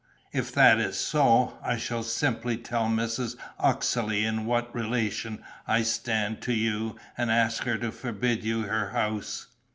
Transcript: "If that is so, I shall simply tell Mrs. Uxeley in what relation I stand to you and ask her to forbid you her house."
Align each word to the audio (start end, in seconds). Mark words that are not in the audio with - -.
"If 0.31 0.51
that 0.53 0.79
is 0.79 0.97
so, 0.97 1.59
I 1.63 1.77
shall 1.77 2.01
simply 2.01 2.57
tell 2.57 2.87
Mrs. 2.87 3.35
Uxeley 3.59 4.25
in 4.25 4.47
what 4.47 4.73
relation 4.73 5.43
I 5.67 5.83
stand 5.83 6.41
to 6.41 6.53
you 6.53 6.95
and 7.15 7.29
ask 7.29 7.65
her 7.65 7.77
to 7.77 7.91
forbid 7.91 8.43
you 8.43 8.63
her 8.63 8.89
house." 8.89 9.45